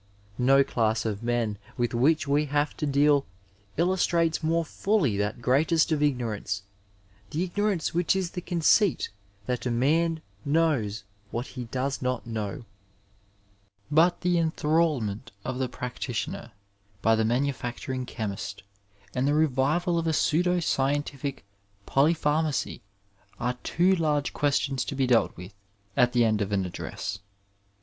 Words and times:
No 0.39 0.63
class 0.63 1.05
of 1.05 1.21
men 1.21 1.59
with 1.77 1.93
which 1.93 2.27
we 2.27 2.45
have 2.47 2.75
to 2.77 2.87
deal 2.87 3.23
illustrates 3.77 4.41
more 4.41 4.65
fully 4.65 5.15
that 5.17 5.43
greatest 5.43 5.91
of 5.91 6.01
ignorance— 6.01 6.63
the 7.29 7.43
ignorance 7.43 7.93
which 7.93 8.15
is 8.15 8.31
the 8.31 8.41
conceit 8.41 9.11
that 9.45 9.67
a 9.67 9.69
man 9.69 10.23
knows 10.43 11.03
what 11.29 11.45
he 11.53 11.65
does 11.65 12.01
not 12.01 12.25
know; 12.25 12.65
but 13.91 14.21
tiie 14.21 14.37
enthralment 14.41 15.33
of 15.45 15.59
the 15.59 15.69
practitioner 15.69 16.51
by 17.03 17.15
the 17.15 17.23
manufacturing 17.23 18.07
chemist 18.07 18.63
and 19.13 19.27
the 19.27 19.35
revival 19.35 19.99
of 19.99 20.07
a 20.07 20.13
pseudo* 20.13 20.59
scientific 20.59 21.45
polypharmacy 21.85 22.81
are 23.39 23.53
too 23.61 23.95
large 23.95 24.33
questions 24.33 24.83
to 24.83 24.95
be 24.95 25.05
dealt 25.05 25.37
with 25.37 25.53
at 25.95 26.11
the 26.11 26.25
end 26.25 26.41
of 26.41 26.51
an 26.51 26.65
address. 26.65 27.19